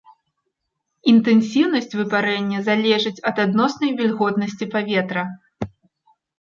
[1.11, 5.23] Інтэнсіўнасць выпарэння залежыць ад адноснай вільготнасці паветра.